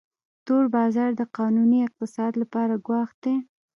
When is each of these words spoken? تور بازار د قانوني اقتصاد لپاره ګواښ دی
تور 0.45 0.65
بازار 0.75 1.09
د 1.15 1.21
قانوني 1.37 1.79
اقتصاد 1.87 2.33
لپاره 2.41 2.73
ګواښ 2.87 3.09
دی 3.23 3.35